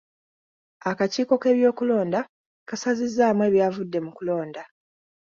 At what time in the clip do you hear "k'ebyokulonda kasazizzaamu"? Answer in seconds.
1.41-3.41